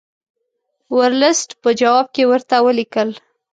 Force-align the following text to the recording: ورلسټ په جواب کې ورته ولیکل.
ورلسټ 0.97 1.49
په 1.61 1.69
جواب 1.79 2.05
کې 2.15 2.23
ورته 2.31 2.55
ولیکل. 2.67 3.09